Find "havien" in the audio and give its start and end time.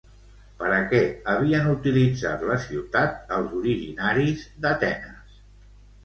1.33-1.67